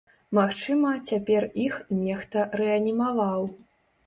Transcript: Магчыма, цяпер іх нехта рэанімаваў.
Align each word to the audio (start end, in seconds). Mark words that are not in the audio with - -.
Магчыма, 0.37 0.93
цяпер 1.09 1.45
іх 1.65 1.75
нехта 1.99 2.47
рэанімаваў. 2.63 3.41